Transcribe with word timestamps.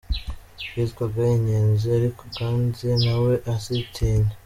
Yitwaga 0.75 1.21
‘inyenzi’ 1.37 1.85
ariko 1.97 2.23
kandi 2.37 2.85
na 3.03 3.15
we 3.23 3.33
azitinya…. 3.53 4.33